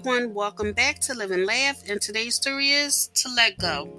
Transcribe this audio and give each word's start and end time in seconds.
everyone, 0.00 0.32
welcome 0.32 0.72
back 0.72 0.98
to 0.98 1.12
Live 1.12 1.30
and 1.30 1.44
Laugh. 1.44 1.82
And 1.86 2.00
today's 2.00 2.34
story 2.34 2.70
is 2.70 3.08
to 3.16 3.28
let 3.36 3.58
go. 3.58 3.92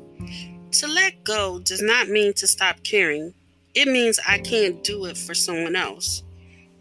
To 0.72 0.88
let 0.88 1.24
go 1.24 1.60
does 1.60 1.84
not 1.84 2.10
mean 2.10 2.34
to 2.36 2.48
stop 2.48 2.84
caring, 2.84 3.36
it 3.76 3.88
means 3.88 4.20
I 4.28 4.40
can't 4.40 4.84
do 4.84 5.06
it 5.06 5.16
for 5.16 5.36
someone 5.36 5.76
else. 5.76 6.24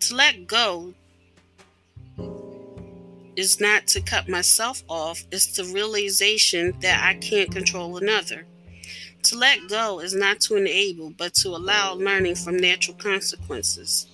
To 0.00 0.14
let 0.14 0.46
go 0.46 0.94
is 3.36 3.60
not 3.60 3.86
to 3.88 4.00
cut 4.00 4.26
myself 4.26 4.82
off, 4.88 5.22
it's 5.30 5.54
the 5.54 5.64
realization 5.64 6.74
that 6.80 7.04
I 7.04 7.12
can't 7.18 7.52
control 7.52 7.98
another. 7.98 8.46
To 9.24 9.36
let 9.36 9.68
go 9.68 10.00
is 10.00 10.14
not 10.14 10.40
to 10.42 10.56
enable, 10.56 11.10
but 11.10 11.34
to 11.34 11.50
allow 11.50 11.92
learning 11.92 12.36
from 12.36 12.56
natural 12.56 12.96
consequences. 12.96 14.06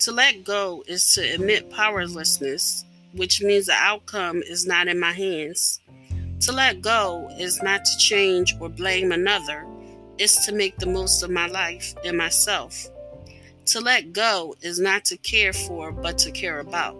To 0.00 0.12
let 0.12 0.44
go 0.44 0.84
is 0.86 1.14
to 1.14 1.22
admit 1.22 1.70
powerlessness, 1.70 2.84
which 3.12 3.42
means 3.42 3.66
the 3.66 3.72
outcome 3.72 4.42
is 4.42 4.66
not 4.66 4.88
in 4.88 4.98
my 4.98 5.12
hands. 5.12 5.80
To 6.40 6.52
let 6.52 6.80
go 6.80 7.28
is 7.38 7.62
not 7.62 7.84
to 7.84 7.98
change 7.98 8.54
or 8.60 8.68
blame 8.68 9.12
another, 9.12 9.66
it's 10.18 10.46
to 10.46 10.52
make 10.52 10.76
the 10.78 10.86
most 10.86 11.22
of 11.22 11.30
my 11.30 11.46
life 11.46 11.94
and 12.04 12.16
myself. 12.16 12.88
To 13.66 13.80
let 13.80 14.12
go 14.12 14.54
is 14.62 14.80
not 14.80 15.04
to 15.06 15.16
care 15.16 15.52
for, 15.52 15.92
but 15.92 16.16
to 16.18 16.30
care 16.30 16.60
about. 16.60 16.96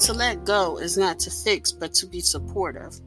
To 0.00 0.12
let 0.12 0.44
go 0.44 0.78
is 0.78 0.96
not 0.96 1.18
to 1.20 1.30
fix, 1.30 1.72
but 1.72 1.94
to 1.94 2.06
be 2.06 2.20
supportive. 2.20 2.98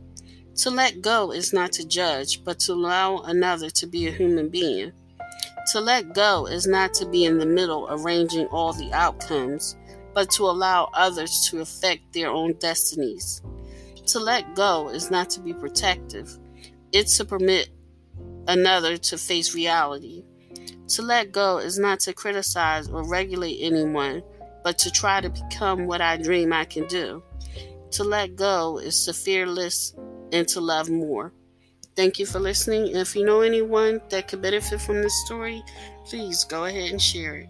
To 0.58 0.70
let 0.70 1.02
go 1.02 1.32
is 1.32 1.54
not 1.54 1.72
to 1.74 1.88
judge, 1.88 2.44
but 2.44 2.60
to 2.62 2.74
allow 2.74 3.20
another 3.20 3.70
to 3.72 3.88
be 3.88 4.08
a 4.08 4.12
human 4.12 4.50
being. 4.50 4.92
To 5.74 5.82
let 5.82 6.14
go 6.14 6.46
is 6.48 6.66
not 6.66 6.94
to 6.96 7.06
be 7.06 7.26
in 7.26 7.38
the 7.38 7.46
middle 7.46 7.88
arranging 7.90 8.46
all 8.48 8.74
the 8.74 8.92
outcomes, 8.94 9.76
but 10.18 10.32
to 10.32 10.46
allow 10.46 10.90
others 10.96 11.48
to 11.48 11.62
affect 11.62 12.12
their 12.12 12.32
own 12.32 12.52
destinies. 12.54 13.40
To 14.08 14.20
let 14.20 14.56
go 14.56 14.90
is 14.90 15.12
not 15.12 15.30
to 15.30 15.40
be 15.40 15.54
protective, 15.54 16.40
it's 16.92 17.18
to 17.18 17.26
permit 17.26 17.70
another 18.48 18.98
to 18.98 19.18
face 19.20 19.54
reality. 19.54 20.24
To 20.88 21.04
let 21.04 21.32
go 21.32 21.60
is 21.60 21.78
not 21.78 22.00
to 22.00 22.14
criticize 22.14 22.90
or 22.90 23.08
regulate 23.08 23.60
anyone, 23.62 24.24
but 24.64 24.80
to 24.80 24.90
try 24.90 25.22
to 25.22 25.30
become 25.30 25.86
what 25.86 26.02
I 26.02 26.18
dream 26.18 26.52
I 26.52 26.66
can 26.66 26.88
do. 26.88 27.22
To 27.92 28.04
let 28.04 28.36
go 28.36 28.80
is 28.80 29.06
to 29.06 29.14
fearless 29.14 29.94
and 30.32 30.48
to 30.48 30.60
love 30.60 30.90
more. 30.90 31.32
Thank 31.96 32.18
you 32.18 32.26
for 32.26 32.40
listening. 32.40 32.96
If 32.96 33.16
you 33.16 33.24
know 33.24 33.42
anyone 33.42 34.02
that 34.10 34.28
could 34.28 34.42
benefit 34.42 34.82
from 34.82 35.04
this 35.04 35.14
story, 35.26 35.62
please 36.06 36.44
go 36.44 36.66
ahead 36.66 36.90
and 36.90 37.00
share 37.00 37.36
it. 37.36 37.50